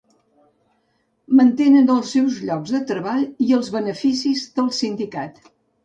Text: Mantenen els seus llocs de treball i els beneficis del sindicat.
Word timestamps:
Mantenen 1.41 1.93
els 1.97 2.11
seus 2.17 2.41
llocs 2.49 2.75
de 2.79 2.83
treball 2.95 3.25
i 3.49 3.53
els 3.61 3.73
beneficis 3.79 4.47
del 4.61 4.77
sindicat. 4.85 5.43